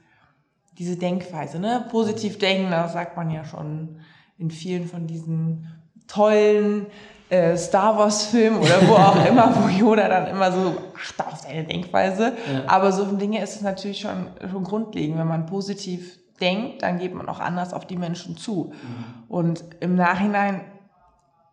diese 0.76 0.97
Denkweise, 0.97 1.61
ne? 1.61 1.87
Positiv 1.88 2.38
denken, 2.38 2.73
das 2.73 2.94
sagt 2.94 3.16
man 3.16 3.30
ja 3.30 3.44
schon 3.44 4.00
in 4.38 4.50
vielen 4.50 4.88
von 4.88 5.06
diesen 5.06 5.68
tollen 6.09 6.87
äh, 7.28 7.56
Star 7.56 7.97
Wars 7.97 8.26
Filmen 8.26 8.59
oder 8.59 8.88
wo 8.88 8.94
auch 8.94 9.25
immer, 9.28 9.54
wo 9.54 9.68
Yoda 9.68 10.09
dann 10.09 10.26
immer 10.26 10.50
so 10.50 10.76
achte 11.00 11.28
auf 11.28 11.37
seine 11.37 11.62
Denkweise. 11.62 12.33
Ja. 12.52 12.64
Aber 12.66 12.90
so 12.90 13.04
Dinge 13.04 13.40
ist 13.40 13.54
es 13.54 13.62
natürlich 13.62 14.00
schon, 14.00 14.30
schon 14.50 14.64
grundlegend. 14.64 15.16
Wenn 15.16 15.28
man 15.28 15.47
positiv 15.47 16.18
denkt, 16.40 16.83
dann 16.83 16.99
geht 16.99 17.14
man 17.14 17.28
auch 17.28 17.38
anders 17.38 17.73
auf 17.73 17.87
die 17.87 17.97
Menschen 17.97 18.37
zu. 18.37 18.73
Mhm. 18.73 19.04
Und 19.28 19.64
im 19.78 19.94
Nachhinein 19.94 20.62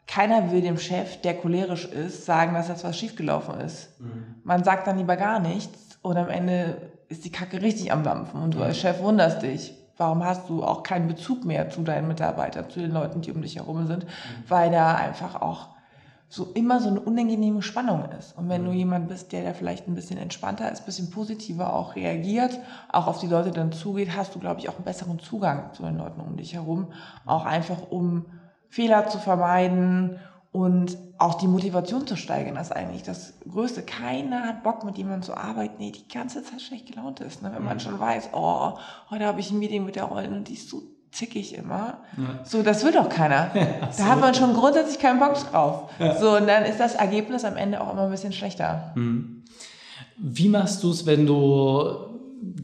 keiner 0.07 0.51
will 0.51 0.61
dem 0.61 0.77
Chef, 0.77 1.21
der 1.21 1.35
cholerisch 1.35 1.85
ist, 1.85 2.25
sagen, 2.25 2.53
dass 2.53 2.67
jetzt 2.67 2.83
was 2.83 2.97
schiefgelaufen 2.97 3.59
ist. 3.61 3.99
Mhm. 3.99 4.35
Man 4.43 4.63
sagt 4.63 4.87
dann 4.87 4.97
lieber 4.97 5.15
gar 5.15 5.39
nichts 5.39 5.99
und 6.01 6.17
am 6.17 6.29
Ende 6.29 6.91
ist 7.07 7.25
die 7.25 7.31
Kacke 7.31 7.61
richtig 7.61 7.91
am 7.91 8.03
Dampfen 8.03 8.41
und 8.41 8.55
du 8.55 8.61
als 8.61 8.77
Chef 8.77 9.01
wunderst 9.01 9.41
dich. 9.41 9.73
Warum 9.97 10.25
hast 10.25 10.49
du 10.49 10.63
auch 10.63 10.83
keinen 10.83 11.07
Bezug 11.07 11.45
mehr 11.45 11.69
zu 11.69 11.81
deinen 11.83 12.07
Mitarbeitern, 12.07 12.69
zu 12.69 12.79
den 12.79 12.91
Leuten, 12.91 13.21
die 13.21 13.31
um 13.31 13.41
dich 13.41 13.57
herum 13.57 13.85
sind? 13.87 14.05
Mhm. 14.05 14.09
Weil 14.47 14.71
da 14.71 14.95
einfach 14.95 15.41
auch 15.41 15.69
so 16.27 16.45
immer 16.53 16.79
so 16.79 16.87
eine 16.87 17.01
unangenehme 17.01 17.61
Spannung 17.61 18.05
ist. 18.17 18.37
Und 18.37 18.47
wenn 18.47 18.61
mhm. 18.61 18.67
du 18.67 18.71
jemand 18.71 19.07
bist, 19.09 19.33
der 19.33 19.43
da 19.43 19.53
vielleicht 19.53 19.87
ein 19.87 19.95
bisschen 19.95 20.17
entspannter 20.17 20.71
ist, 20.71 20.79
ein 20.79 20.85
bisschen 20.85 21.11
positiver 21.11 21.73
auch 21.73 21.95
reagiert, 21.95 22.57
auch 22.89 23.07
auf 23.07 23.19
die 23.19 23.27
Leute 23.27 23.51
dann 23.51 23.73
zugeht, 23.73 24.15
hast 24.15 24.33
du, 24.33 24.39
glaube 24.39 24.61
ich, 24.61 24.69
auch 24.69 24.75
einen 24.75 24.85
besseren 24.85 25.19
Zugang 25.19 25.73
zu 25.73 25.83
den 25.83 25.97
Leuten 25.97 26.21
um 26.21 26.37
dich 26.37 26.53
herum. 26.53 26.87
Auch 27.25 27.45
einfach 27.45 27.91
um 27.91 28.27
Fehler 28.71 29.07
zu 29.07 29.19
vermeiden, 29.19 30.17
Und 30.53 30.97
auch 31.17 31.35
die 31.35 31.47
Motivation 31.47 32.05
zu 32.05 32.17
steigern, 32.17 32.57
ist 32.57 32.75
eigentlich 32.75 33.03
das 33.03 33.35
Größte. 33.49 33.83
Keiner 33.83 34.43
hat 34.43 34.63
Bock, 34.63 34.83
mit 34.83 34.97
jemandem 34.97 35.21
zu 35.21 35.37
arbeiten, 35.37 35.75
nee, 35.77 35.91
die 35.91 36.13
ganze 36.13 36.43
Zeit 36.43 36.61
schlecht 36.61 36.87
gelaunt 36.87 37.21
ist. 37.21 37.41
Ne? 37.41 37.51
Wenn 37.53 37.63
man 37.63 37.77
mhm. 37.77 37.79
schon 37.79 37.99
weiß, 37.99 38.31
oh, 38.33 38.73
heute 39.09 39.25
habe 39.25 39.39
ich 39.39 39.49
ein 39.51 39.59
Meeting 39.59 39.85
mit 39.85 39.95
der 39.95 40.05
Rollen 40.05 40.33
und 40.33 40.49
die 40.49 40.55
ist 40.55 40.69
so 40.69 40.81
zickig 41.11 41.55
immer. 41.55 41.99
Ja. 42.17 42.43
So, 42.43 42.63
das 42.63 42.83
will 42.83 42.91
doch 42.91 43.07
keiner. 43.07 43.51
Ja, 43.55 43.89
da 43.97 44.05
hat 44.05 44.19
man 44.19 44.33
schon 44.33 44.53
grundsätzlich 44.53 44.99
keinen 44.99 45.19
Bock 45.19 45.35
drauf. 45.35 45.89
Ja. 45.99 46.17
So, 46.19 46.35
und 46.35 46.47
dann 46.47 46.65
ist 46.65 46.79
das 46.79 46.95
Ergebnis 46.95 47.45
am 47.45 47.55
Ende 47.55 47.79
auch 47.79 47.93
immer 47.93 48.03
ein 48.03 48.11
bisschen 48.11 48.33
schlechter. 48.33 48.91
Mhm. 48.95 49.43
Wie 50.17 50.49
machst 50.49 50.83
du 50.83 50.91
es, 50.91 51.05
wenn 51.05 51.25
du 51.25 52.10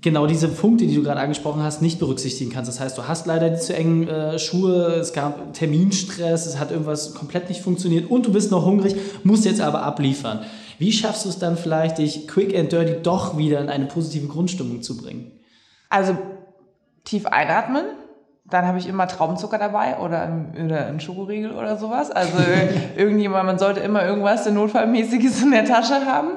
genau 0.02 0.26
diese 0.26 0.48
Punkte, 0.48 0.88
die 0.88 0.96
du 0.96 1.04
gerade 1.04 1.20
angesprochen 1.20 1.62
hast, 1.62 1.82
nicht 1.82 2.00
berücksichtigen 2.00 2.52
kannst. 2.52 2.70
Das 2.70 2.80
heißt, 2.80 2.98
du 2.98 3.08
hast 3.08 3.26
leider 3.28 3.50
die 3.50 3.60
zu 3.60 3.76
engen 3.76 4.08
äh, 4.08 4.40
Schuhe, 4.40 4.96
es 4.96 5.14
gab 5.14 5.54
Terminstress, 5.54 6.46
es 6.46 6.60
hat 6.60 6.72
irgendwas 6.72 7.14
komplett 7.14 7.50
nicht 7.50 7.62
funktioniert 7.62 8.10
und 8.10 8.26
du 8.26 8.32
bist 8.32 8.52
noch 8.52 8.66
hungrig, 8.66 8.96
musst 9.24 9.46
jetzt 9.46 9.62
aber 9.62 9.84
abliefern. 9.84 10.42
Wie 10.80 10.92
schaffst 10.92 11.26
du 11.26 11.30
es 11.30 11.40
dann 11.40 11.58
vielleicht, 11.58 11.98
dich 11.98 12.28
quick 12.28 12.58
and 12.58 12.72
dirty 12.72 13.02
doch 13.02 13.38
wieder 13.38 13.60
in 13.62 13.70
eine 13.70 13.86
positive 13.86 14.28
Grundstimmung 14.28 14.82
zu 14.82 14.98
bringen? 14.98 15.32
Also 15.90 16.18
tief 17.04 17.26
einatmen, 17.26 17.86
dann 18.50 18.66
habe 18.66 18.78
ich 18.78 18.88
immer 18.88 19.08
Traubenzucker 19.08 19.58
dabei 19.58 19.98
oder 19.98 20.46
oder 20.64 20.88
ein 20.88 21.00
Schokoriegel 21.00 21.52
oder 21.52 21.78
sowas. 21.78 22.12
Also 22.12 22.38
irgendjemand, 22.96 23.46
man 23.46 23.60
sollte 23.60 23.82
immer 23.82 24.06
irgendwas 24.06 24.50
Notfallmäßiges 24.50 25.44
in 25.44 25.52
der 25.52 25.66
Tasche 25.66 26.06
haben. 26.06 26.30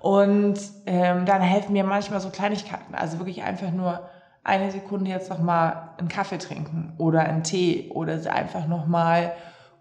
Und 0.00 0.58
ähm, 0.86 1.26
dann 1.26 1.42
helfen 1.42 1.72
mir 1.72 1.84
manchmal 1.84 2.20
so 2.20 2.30
Kleinigkeiten. 2.30 2.94
Also 2.94 3.18
wirklich 3.18 3.42
einfach 3.42 3.70
nur 3.70 4.08
eine 4.44 4.70
Sekunde 4.70 5.10
jetzt 5.10 5.30
nochmal 5.30 5.90
einen 5.98 6.08
Kaffee 6.08 6.38
trinken 6.38 6.94
oder 6.98 7.20
einen 7.20 7.42
Tee 7.42 7.90
oder 7.90 8.14
einfach 8.32 8.66
nochmal 8.66 9.32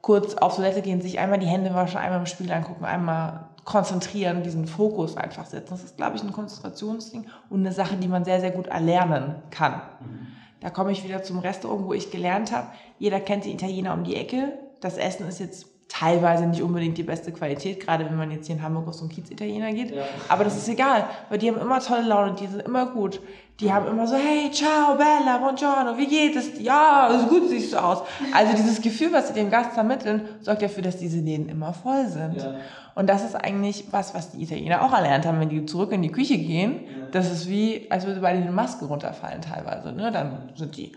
kurz 0.02 0.36
auf 0.36 0.56
Toilette 0.56 0.82
gehen, 0.82 1.02
sich 1.02 1.20
einmal 1.20 1.40
die 1.40 1.48
Hände 1.48 1.74
waschen, 1.74 1.98
einmal 1.98 2.20
im 2.20 2.26
Spiegel 2.26 2.54
angucken, 2.54 2.86
einmal 2.86 3.48
konzentrieren, 3.64 4.44
diesen 4.44 4.66
Fokus 4.66 5.18
einfach 5.18 5.46
setzen. 5.46 5.68
Das 5.70 5.84
ist, 5.84 5.98
glaube 5.98 6.16
ich, 6.16 6.24
ein 6.24 6.32
Konzentrationsding 6.32 7.26
und 7.50 7.60
eine 7.60 7.74
Sache, 7.74 7.98
die 7.98 8.08
man 8.08 8.24
sehr, 8.24 8.40
sehr 8.40 8.52
gut 8.52 8.68
erlernen 8.68 9.36
kann. 9.52 9.82
Mhm. 10.00 10.28
Da 10.62 10.70
komme 10.70 10.92
ich 10.92 11.04
wieder 11.04 11.24
zum 11.24 11.40
Restaurant, 11.40 11.86
wo 11.86 11.94
ich 11.94 12.10
gelernt 12.10 12.52
habe. 12.52 12.68
Jeder 12.98 13.20
kennt 13.20 13.46
die 13.46 13.54
Italiener 13.54 13.94
um 13.94 14.04
die 14.04 14.16
Ecke. 14.16 14.54
Das 14.82 14.98
Essen 14.98 15.28
ist 15.28 15.40
jetzt 15.40 15.68
teilweise 15.90 16.46
nicht 16.46 16.62
unbedingt 16.62 16.98
die 16.98 17.04
beste 17.04 17.32
Qualität, 17.32 17.80
gerade 17.80 18.06
wenn 18.06 18.18
man 18.18 18.32
jetzt 18.32 18.48
hier 18.48 18.56
in 18.56 18.62
Hamburg 18.62 18.88
auf 18.88 18.96
so 18.96 19.02
einen 19.02 19.10
Kiez-Italiener 19.10 19.72
geht. 19.72 19.96
Ja. 19.96 20.04
Aber 20.28 20.44
das 20.44 20.58
ist 20.58 20.68
egal, 20.68 21.06
weil 21.30 21.38
die 21.38 21.50
haben 21.50 21.60
immer 21.60 21.80
tolle 21.80 22.04
Laune, 22.04 22.36
die 22.36 22.48
sind 22.48 22.62
immer 22.62 22.88
gut. 22.88 23.22
Die 23.60 23.74
haben 23.74 23.88
immer 23.88 24.06
so, 24.06 24.16
hey, 24.16 24.52
ciao, 24.52 24.96
bella, 24.96 25.40
buongiorno, 25.40 25.98
wie 25.98 26.06
geht 26.06 26.36
es? 26.36 26.60
Ja, 26.60 27.08
ist 27.08 27.28
gut, 27.28 27.50
siehst 27.50 27.74
du 27.74 27.78
aus. 27.78 28.04
Also 28.32 28.56
dieses 28.56 28.82
Gefühl, 28.82 29.12
was 29.12 29.30
sie 29.30 29.34
dem 29.34 29.50
Gast 29.50 29.72
vermitteln, 29.72 30.22
sorgt 30.42 30.62
dafür, 30.62 30.84
dass 30.84 30.98
diese 30.98 31.20
Läden 31.20 31.50
immer 31.50 31.74
voll 31.74 32.06
sind. 32.08 32.38
Ja. 32.38 32.56
Und 32.94 33.08
das 33.08 33.24
ist 33.24 33.36
eigentlich 33.36 33.86
was, 33.92 34.14
was 34.14 34.32
die 34.32 34.44
Italiener 34.44 34.84
auch 34.84 34.94
erlernt 34.94 35.26
haben, 35.26 35.40
wenn 35.40 35.50
die 35.50 35.66
zurück 35.66 35.92
in 35.92 36.04
die 36.04 36.12
Küche 36.12 36.38
gehen. 36.38 36.82
Ja. 36.86 37.08
Das 37.12 37.32
ist 37.32 37.50
wie, 37.50 37.88
als 37.90 38.06
würde 38.06 38.22
bei 38.22 38.34
denen 38.34 38.44
eine 38.44 38.52
Maske 38.52 38.86
runterfallen 38.86 39.42
teilweise. 39.42 39.92
Ne? 39.92 40.12
Dann 40.12 40.50
sind 40.56 40.78
die 40.78 40.92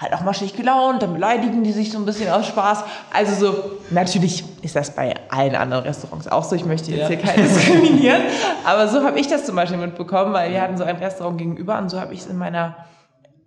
halt 0.00 0.14
auch 0.14 0.22
mal 0.22 0.32
schlecht 0.32 0.56
gelaunt, 0.56 1.02
dann 1.02 1.12
beleidigen 1.12 1.62
die 1.62 1.72
sich 1.72 1.92
so 1.92 1.98
ein 1.98 2.06
bisschen 2.06 2.30
aus 2.30 2.46
Spaß. 2.46 2.84
Also 3.12 3.34
so, 3.34 3.70
natürlich 3.90 4.44
ist 4.62 4.74
das 4.74 4.94
bei 4.94 5.14
allen 5.28 5.54
anderen 5.54 5.84
Restaurants 5.84 6.26
auch 6.26 6.42
so. 6.42 6.56
Ich 6.56 6.64
möchte 6.64 6.90
jetzt 6.90 7.02
ja. 7.02 7.08
hier 7.08 7.18
keinen 7.18 7.42
diskriminieren. 7.44 8.22
Aber 8.64 8.88
so 8.88 9.04
habe 9.04 9.20
ich 9.20 9.28
das 9.28 9.44
zum 9.44 9.56
Beispiel 9.56 9.76
mitbekommen, 9.76 10.32
weil 10.32 10.52
wir 10.52 10.62
hatten 10.62 10.78
so 10.78 10.84
ein 10.84 10.96
Restaurant 10.96 11.36
gegenüber 11.36 11.78
und 11.78 11.90
so 11.90 12.00
habe 12.00 12.14
ich 12.14 12.20
es 12.20 12.26
in 12.26 12.38
meiner 12.38 12.76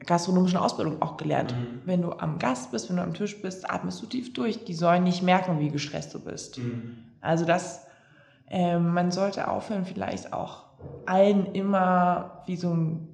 gastronomischen 0.05 0.59
Ausbildung 0.59 1.01
auch 1.01 1.17
gelernt. 1.17 1.55
Mhm. 1.55 1.81
Wenn 1.85 2.01
du 2.03 2.11
am 2.11 2.37
Gast 2.37 2.71
bist, 2.71 2.89
wenn 2.89 2.97
du 2.97 3.01
am 3.03 3.15
Tisch 3.15 3.41
bist, 3.41 3.69
atmest 3.71 4.01
du 4.03 4.05
tief 4.05 4.33
durch. 4.33 4.63
Die 4.63 4.75
sollen 4.75 5.03
nicht 5.03 5.23
merken, 5.23 5.59
wie 5.59 5.69
gestresst 5.69 6.13
du 6.13 6.19
bist. 6.19 6.59
Mhm. 6.59 6.97
Also 7.19 7.45
das, 7.45 7.87
äh, 8.49 8.77
man 8.77 9.09
sollte 9.09 9.47
aufhören, 9.47 9.85
vielleicht 9.85 10.33
auch 10.33 10.65
allen 11.07 11.47
immer 11.53 12.43
wie 12.45 12.57
so 12.57 12.73
ein 12.73 13.12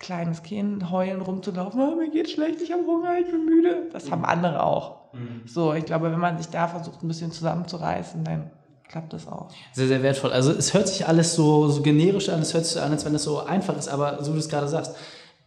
kleines 0.00 0.42
Kind 0.42 0.90
heulen 0.90 1.20
rumzulaufen, 1.20 1.80
oh, 1.80 1.94
mir 1.94 2.10
geht 2.10 2.28
schlecht, 2.30 2.60
ich 2.62 2.72
habe 2.72 2.82
Hunger, 2.84 3.18
ich 3.20 3.30
bin 3.30 3.44
müde. 3.44 3.88
Das 3.92 4.06
mhm. 4.06 4.12
haben 4.12 4.24
andere 4.24 4.64
auch. 4.64 5.12
Mhm. 5.12 5.42
So, 5.46 5.74
ich 5.74 5.84
glaube, 5.84 6.10
wenn 6.10 6.18
man 6.18 6.38
sich 6.38 6.48
da 6.48 6.66
versucht, 6.66 7.02
ein 7.02 7.08
bisschen 7.08 7.30
zusammenzureißen, 7.30 8.24
dann 8.24 8.50
klappt 8.88 9.12
das 9.12 9.28
auch. 9.28 9.48
Sehr, 9.72 9.86
sehr 9.86 10.02
wertvoll. 10.02 10.32
Also 10.32 10.52
es 10.52 10.74
hört 10.74 10.88
sich 10.88 11.06
alles 11.06 11.34
so, 11.34 11.68
so 11.68 11.82
generisch 11.82 12.28
an, 12.30 12.40
es 12.40 12.54
hört 12.54 12.66
sich 12.66 12.80
an, 12.80 12.90
als 12.90 13.04
wenn 13.04 13.14
es 13.14 13.22
so 13.22 13.40
einfach 13.40 13.76
ist, 13.76 13.88
aber 13.88 14.24
so 14.24 14.32
wie 14.32 14.34
du 14.34 14.40
es 14.40 14.48
gerade 14.48 14.68
sagst, 14.68 14.96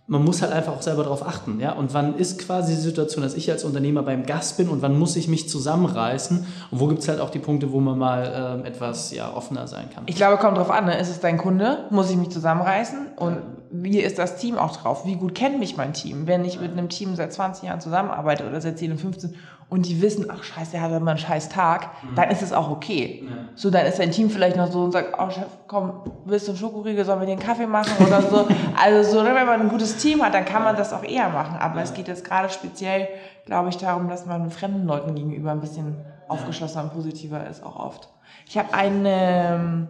man 0.05 0.23
muss 0.23 0.41
halt 0.41 0.51
einfach 0.51 0.73
auch 0.73 0.81
selber 0.81 1.03
darauf 1.03 1.25
achten. 1.25 1.59
Ja? 1.61 1.73
Und 1.73 1.93
wann 1.93 2.15
ist 2.15 2.39
quasi 2.39 2.75
die 2.75 2.81
Situation, 2.81 3.23
dass 3.23 3.35
ich 3.35 3.49
als 3.49 3.63
Unternehmer 3.63 4.03
beim 4.03 4.25
Gast 4.25 4.57
bin 4.57 4.67
und 4.67 4.81
wann 4.81 4.99
muss 4.99 5.15
ich 5.15 5.29
mich 5.29 5.47
zusammenreißen? 5.47 6.45
Und 6.71 6.79
wo 6.79 6.87
gibt 6.87 7.01
es 7.01 7.07
halt 7.07 7.21
auch 7.21 7.29
die 7.29 7.39
Punkte, 7.39 7.71
wo 7.71 7.79
man 7.79 7.97
mal 7.97 8.59
ähm, 8.59 8.65
etwas 8.65 9.13
ja, 9.13 9.33
offener 9.33 9.65
sein 9.67 9.89
kann? 9.93 10.03
Ich 10.07 10.17
glaube, 10.17 10.37
kommt 10.37 10.57
drauf 10.57 10.71
an. 10.71 10.85
Ne? 10.85 10.99
Ist 10.99 11.09
es 11.09 11.21
dein 11.21 11.37
Kunde? 11.37 11.85
Muss 11.89 12.09
ich 12.09 12.17
mich 12.17 12.29
zusammenreißen? 12.31 13.13
Und 13.15 13.37
wie 13.71 13.99
ist 13.99 14.19
das 14.19 14.35
Team 14.35 14.57
auch 14.57 14.75
drauf? 14.75 15.05
Wie 15.05 15.15
gut 15.15 15.35
kennt 15.35 15.59
mich 15.59 15.77
mein 15.77 15.93
Team? 15.93 16.27
Wenn 16.27 16.43
ich 16.43 16.59
mit 16.59 16.73
einem 16.73 16.89
Team 16.89 17.15
seit 17.15 17.31
20 17.31 17.63
Jahren 17.63 17.79
zusammenarbeite 17.79 18.45
oder 18.45 18.59
seit 18.59 18.77
10 18.77 18.91
und 18.91 18.97
15 18.99 19.35
und 19.73 19.87
die 19.87 20.03
wissen, 20.03 20.27
ach 20.29 20.43
scheiße, 20.43 20.73
der 20.73 20.81
hat 20.83 20.91
immer 20.91 21.09
einen 21.09 21.17
scheiß 21.17 21.49
Tag, 21.49 21.89
mhm. 22.03 22.13
dann 22.13 22.29
ist 22.29 22.43
es 22.43 22.53
auch 22.53 22.69
okay. 22.69 23.23
Ja. 23.27 23.35
So, 23.55 23.71
dann 23.71 23.87
ist 23.87 23.97
dein 23.97 24.11
Team 24.11 24.29
vielleicht 24.29 24.55
noch 24.55 24.71
so 24.71 24.83
und 24.83 24.91
sagt, 24.91 25.15
oh 25.17 25.31
Chef, 25.31 25.47
komm, 25.65 25.93
willst 26.25 26.45
du 26.45 26.51
einen 26.51 26.59
Schokoriegel, 26.59 27.03
sollen 27.03 27.21
wir 27.21 27.27
einen 27.27 27.39
Kaffee 27.39 27.65
machen 27.65 28.05
oder 28.05 28.21
so. 28.21 28.47
also 28.79 29.11
so, 29.11 29.23
ne, 29.23 29.33
wenn 29.33 29.47
man 29.47 29.61
ein 29.61 29.69
gutes 29.69 29.97
Team 29.97 30.21
hat, 30.21 30.35
dann 30.35 30.45
kann 30.45 30.63
man 30.63 30.75
das 30.75 30.93
auch 30.93 31.03
eher 31.03 31.27
machen. 31.29 31.57
Aber 31.57 31.77
ja. 31.77 31.81
es 31.81 31.95
geht 31.95 32.07
jetzt 32.07 32.23
gerade 32.23 32.49
speziell, 32.49 33.07
glaube 33.47 33.69
ich, 33.69 33.77
darum, 33.77 34.09
dass 34.09 34.27
man 34.27 34.51
fremden 34.51 34.85
Leuten 34.85 35.15
gegenüber 35.15 35.49
ein 35.49 35.61
bisschen 35.61 35.95
aufgeschlossener 36.27 36.83
und 36.83 36.93
positiver 36.93 37.49
ist, 37.49 37.63
auch 37.63 37.77
oft. 37.77 38.09
Ich 38.47 38.59
habe 38.59 38.75
eine, 38.75 39.87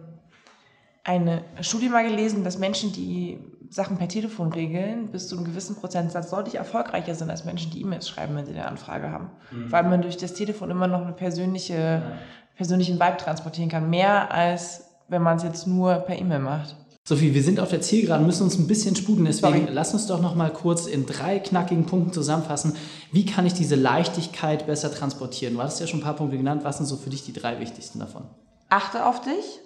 eine 1.04 1.44
Studie 1.60 1.90
mal 1.90 2.08
gelesen, 2.08 2.42
dass 2.42 2.56
Menschen, 2.56 2.90
die 2.90 3.38
Sachen 3.74 3.96
per 3.96 4.06
Telefon 4.06 4.52
regeln, 4.52 5.08
bis 5.08 5.26
zu 5.26 5.36
einem 5.36 5.44
gewissen 5.44 5.74
Prozentsatz 5.74 6.30
deutlich 6.30 6.54
erfolgreicher 6.54 7.16
sind 7.16 7.28
als 7.28 7.44
Menschen, 7.44 7.72
die 7.72 7.80
E-Mails 7.80 8.08
schreiben, 8.08 8.36
wenn 8.36 8.46
sie 8.46 8.52
eine 8.52 8.68
Anfrage 8.68 9.10
haben. 9.10 9.30
Mhm. 9.50 9.72
Weil 9.72 9.82
man 9.82 10.00
durch 10.00 10.16
das 10.16 10.32
Telefon 10.32 10.70
immer 10.70 10.86
noch 10.86 11.02
eine 11.02 11.12
persönliche, 11.12 11.74
ja. 11.74 12.02
persönlichen 12.54 13.00
Vibe 13.00 13.16
transportieren 13.16 13.68
kann. 13.68 13.90
Mehr 13.90 14.30
als 14.32 14.84
wenn 15.08 15.22
man 15.22 15.38
es 15.38 15.42
jetzt 15.42 15.66
nur 15.66 15.94
per 15.94 16.16
E-Mail 16.16 16.38
macht. 16.38 16.76
Sophie, 17.06 17.34
wir 17.34 17.42
sind 17.42 17.58
auf 17.58 17.68
der 17.68 17.80
Zielgeraden, 17.80 18.24
müssen 18.24 18.44
uns 18.44 18.56
ein 18.56 18.68
bisschen 18.68 18.94
sputen. 18.94 19.24
Deswegen 19.24 19.64
Sorry. 19.64 19.72
lass 19.72 19.92
uns 19.92 20.06
doch 20.06 20.22
noch 20.22 20.36
mal 20.36 20.52
kurz 20.52 20.86
in 20.86 21.04
drei 21.04 21.40
knackigen 21.40 21.84
Punkten 21.84 22.12
zusammenfassen. 22.12 22.76
Wie 23.10 23.26
kann 23.26 23.44
ich 23.44 23.54
diese 23.54 23.74
Leichtigkeit 23.74 24.68
besser 24.68 24.92
transportieren? 24.92 25.54
Du 25.54 25.62
hast 25.62 25.80
ja 25.80 25.88
schon 25.88 25.98
ein 25.98 26.04
paar 26.04 26.14
Punkte 26.14 26.36
genannt. 26.36 26.62
Was 26.62 26.76
sind 26.76 26.86
so 26.86 26.96
für 26.96 27.10
dich 27.10 27.24
die 27.24 27.32
drei 27.32 27.58
wichtigsten 27.58 27.98
davon? 27.98 28.22
Achte 28.70 29.04
auf 29.04 29.20
dich. 29.20 29.60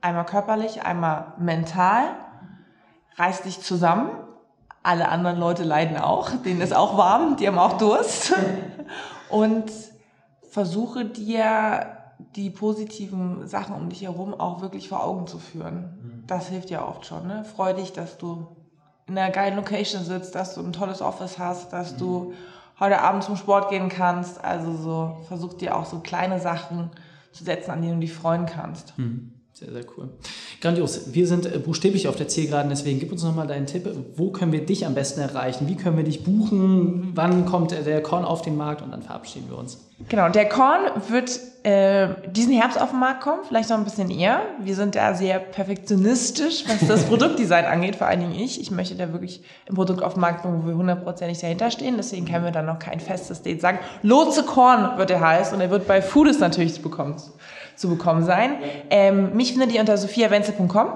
Einmal 0.00 0.26
körperlich, 0.26 0.82
einmal 0.82 1.34
mental 1.40 2.04
reiß 3.16 3.42
dich 3.42 3.60
zusammen. 3.60 4.10
Alle 4.82 5.08
anderen 5.08 5.38
Leute 5.38 5.64
leiden 5.64 5.96
auch, 5.96 6.30
denen 6.44 6.60
ist 6.60 6.74
auch 6.74 6.96
warm, 6.96 7.36
die 7.36 7.48
haben 7.48 7.58
auch 7.58 7.78
Durst. 7.78 8.34
Und 9.28 9.70
versuche 10.50 11.04
dir 11.04 11.96
die 12.34 12.50
positiven 12.50 13.46
Sachen 13.46 13.74
um 13.74 13.88
dich 13.88 14.02
herum 14.02 14.32
auch 14.32 14.62
wirklich 14.62 14.88
vor 14.88 15.04
Augen 15.04 15.26
zu 15.26 15.38
führen. 15.38 15.98
Mhm. 16.02 16.26
Das 16.26 16.48
hilft 16.48 16.70
ja 16.70 16.86
oft 16.86 17.04
schon. 17.06 17.26
Ne? 17.26 17.44
Freu 17.44 17.74
dich, 17.74 17.92
dass 17.92 18.16
du 18.16 18.46
in 19.06 19.18
einer 19.18 19.32
geilen 19.32 19.56
Location 19.56 20.04
sitzt, 20.04 20.34
dass 20.34 20.54
du 20.54 20.62
ein 20.62 20.72
tolles 20.72 21.02
Office 21.02 21.38
hast, 21.38 21.72
dass 21.72 21.94
mhm. 21.94 21.98
du 21.98 22.32
heute 22.80 23.00
Abend 23.00 23.24
zum 23.24 23.36
Sport 23.36 23.70
gehen 23.70 23.88
kannst. 23.88 24.42
Also 24.42 24.76
so 24.76 25.16
versuch 25.28 25.54
dir 25.54 25.76
auch 25.76 25.86
so 25.86 26.00
kleine 26.00 26.40
Sachen 26.40 26.90
zu 27.32 27.44
setzen, 27.44 27.70
an 27.70 27.82
denen 27.82 27.94
du 27.94 28.00
dich 28.00 28.14
freuen 28.14 28.46
kannst. 28.46 28.96
Mhm. 28.98 29.35
Sehr, 29.58 29.72
sehr 29.72 29.84
cool. 29.96 30.10
Grandios. 30.60 31.14
Wir 31.14 31.26
sind 31.26 31.46
äh, 31.46 31.58
buchstäblich 31.58 32.08
auf 32.08 32.16
der 32.16 32.28
Zielgeraden, 32.28 32.68
deswegen 32.68 33.00
gib 33.00 33.10
uns 33.10 33.24
nochmal 33.24 33.46
deinen 33.46 33.64
Tipp. 33.64 33.88
Wo 34.14 34.30
können 34.30 34.52
wir 34.52 34.66
dich 34.66 34.84
am 34.84 34.94
besten 34.94 35.20
erreichen? 35.20 35.66
Wie 35.66 35.76
können 35.76 35.96
wir 35.96 36.04
dich 36.04 36.24
buchen? 36.24 37.12
Wann 37.14 37.46
kommt 37.46 37.70
der 37.70 38.02
Korn 38.02 38.26
auf 38.26 38.42
den 38.42 38.58
Markt? 38.58 38.82
Und 38.82 38.90
dann 38.90 39.00
verabschieden 39.00 39.46
wir 39.48 39.56
uns. 39.56 39.78
Genau, 40.10 40.28
der 40.28 40.46
Korn 40.46 40.82
wird 41.08 41.40
äh, 41.62 42.08
diesen 42.30 42.52
Herbst 42.52 42.78
auf 42.78 42.90
den 42.90 43.00
Markt 43.00 43.22
kommen, 43.22 43.44
vielleicht 43.48 43.70
noch 43.70 43.78
ein 43.78 43.84
bisschen 43.84 44.10
eher. 44.10 44.42
Wir 44.60 44.74
sind 44.74 44.94
da 44.94 45.14
sehr 45.14 45.38
perfektionistisch, 45.38 46.64
was 46.68 46.86
das 46.86 47.04
Produktdesign 47.08 47.64
angeht, 47.64 47.96
vor 47.96 48.08
allen 48.08 48.20
Dingen 48.20 48.34
ich. 48.34 48.60
Ich 48.60 48.70
möchte 48.70 48.94
da 48.94 49.10
wirklich 49.12 49.42
ein 49.66 49.74
Produkt 49.74 50.02
auf 50.02 50.12
den 50.12 50.20
Markt 50.20 50.42
bringen, 50.42 50.64
wo 50.64 50.68
wir 50.68 50.76
hundertprozentig 50.76 51.38
dahinter 51.38 51.70
stehen. 51.70 51.94
Deswegen 51.96 52.26
können 52.26 52.44
wir 52.44 52.52
da 52.52 52.60
noch 52.60 52.78
kein 52.78 53.00
festes 53.00 53.40
Date 53.40 53.62
sagen. 53.62 53.78
Lotse 54.02 54.42
Korn 54.42 54.98
wird 54.98 55.10
er 55.10 55.20
heißen 55.20 55.54
und 55.54 55.62
er 55.62 55.70
wird 55.70 55.88
bei 55.88 56.02
Foodist 56.02 56.40
natürlich 56.40 56.82
bekommen 56.82 57.16
zu 57.76 57.88
bekommen 57.88 58.24
sein. 58.24 58.56
Ähm, 58.90 59.36
mich 59.36 59.52
findet 59.52 59.72
ihr 59.72 59.80
unter 59.80 59.96
sophiawenzel.com 59.96 60.88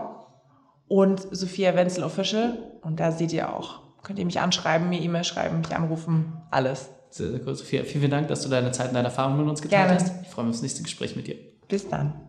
und 0.89 1.21
Sophia 1.31 1.75
Wenzel 1.77 2.05
Official. 2.05 2.59
Und 2.83 2.99
da 2.99 3.13
seht 3.13 3.33
ihr 3.33 3.55
auch, 3.55 3.81
könnt 4.03 4.19
ihr 4.19 4.25
mich 4.25 4.41
anschreiben, 4.41 4.89
mir 4.89 5.01
E-Mail 5.01 5.25
schreiben, 5.25 5.59
mich 5.59 5.75
anrufen, 5.75 6.43
alles. 6.51 6.91
Sehr, 7.11 7.31
sehr 7.31 7.41
cool, 7.47 7.55
Sophia. 7.55 7.83
Vielen, 7.83 8.01
vielen 8.01 8.11
Dank, 8.11 8.29
dass 8.29 8.43
du 8.43 8.49
deine 8.49 8.73
Zeit 8.73 8.89
und 8.89 8.95
deine 8.95 9.09
Erfahrungen 9.09 9.39
mit 9.39 9.49
uns 9.49 9.63
geteilt 9.63 9.89
Gerne. 9.89 10.01
hast. 10.01 10.15
Ich 10.23 10.29
freue 10.29 10.45
mich 10.45 10.51
auf 10.51 10.57
das 10.57 10.63
nächste 10.63 10.83
Gespräch 10.83 11.17
mit 11.17 11.27
dir. 11.27 11.37
Bis 11.69 11.89
dann. 11.89 12.29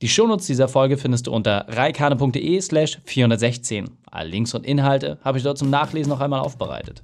Die 0.00 0.08
Shownotes 0.08 0.46
dieser 0.46 0.68
Folge 0.68 0.96
findest 0.96 1.26
du 1.26 1.32
unter 1.32 1.66
reikane.de 1.68 2.60
slash 2.60 3.00
416. 3.04 3.98
Alle 4.10 4.28
Links 4.28 4.54
und 4.54 4.64
Inhalte 4.64 5.18
habe 5.24 5.38
ich 5.38 5.44
dort 5.44 5.58
zum 5.58 5.70
Nachlesen 5.70 6.10
noch 6.10 6.20
einmal 6.20 6.40
aufbereitet. 6.40 7.02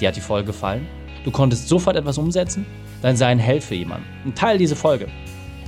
Dir 0.00 0.08
hat 0.08 0.16
die 0.16 0.20
Folge 0.20 0.48
gefallen? 0.48 0.86
Du 1.24 1.30
konntest 1.30 1.68
sofort 1.68 1.96
etwas 1.96 2.18
umsetzen? 2.18 2.66
dann 3.02 3.16
sei 3.16 3.26
ein 3.26 3.38
Held 3.38 3.62
für 3.62 3.74
jemanden 3.74 4.06
und 4.24 4.36
teile 4.36 4.58
diese 4.58 4.76
Folge. 4.76 5.08